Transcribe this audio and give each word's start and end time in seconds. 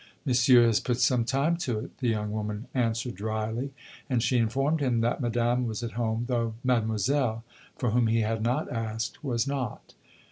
"Monsieur 0.25 0.63
has 0.65 0.79
put 0.79 0.97
some 0.99 1.25
time 1.25 1.57
to 1.57 1.77
it!" 1.77 1.95
the 1.99 2.07
young 2.09 2.31
woman 2.31 2.65
answered 2.73 3.13
dryly. 3.13 3.71
And 4.09 4.23
she 4.23 4.39
informed 4.39 4.79
him 4.79 5.01
that 5.01 5.21
Madame 5.21 5.67
was 5.67 5.83
at 5.83 5.91
home, 5.91 6.25
though 6.27 6.55
Mademoiselle, 6.63 7.43
for 7.77 7.91
whom 7.91 8.07
he 8.07 8.21
had 8.21 8.41
not 8.41 8.67
asked, 8.71 9.23
was 9.23 9.45
not. 9.45 9.93